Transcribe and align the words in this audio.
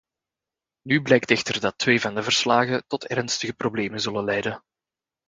Nu 0.81 1.01
blijkt 1.01 1.31
echter 1.31 1.59
dat 1.59 1.77
twee 1.77 2.01
van 2.01 2.15
de 2.15 2.23
verslagen 2.23 2.83
tot 2.87 3.07
ernstige 3.07 3.53
problemen 3.53 4.01
zullen 4.01 4.23
leiden. 4.23 4.63